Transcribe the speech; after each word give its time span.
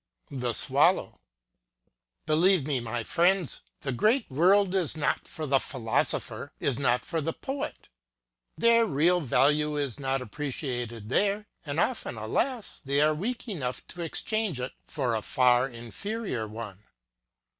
THE 0.31 0.53
SWALLOW. 0.53 1.19
BEIJEVE 2.25 2.65
me, 2.65 3.03
friends! 3.03 3.61
the 3.81 3.91
great 3.91 4.27
world 4.31 4.73
is 4.73 4.97
not 4.97 5.27
for 5.27 5.45
the 5.45 5.59
phil 5.59 5.85
osopher 5.87 6.49
is 6.59 6.79
not 6.79 7.05
for 7.05 7.21
the 7.21 7.33
poet. 7.33 7.87
Their 8.57 8.87
real 8.87 9.19
value 9.21 9.77
is 9.77 9.99
not 9.99 10.19
appre 10.21 10.47
ciated 10.47 11.09
there; 11.09 11.45
and 11.67 11.79
often, 11.79 12.17
alas! 12.17 12.81
they 12.83 12.99
are 12.99 13.13
weak 13.13 13.47
enough 13.47 13.85
to 13.89 14.01
exchange 14.01 14.59
it 14.59 14.73
for 14.87 15.13
a 15.13 15.21
far 15.21 15.69
inferior 15.69 16.47
one. 16.47 16.79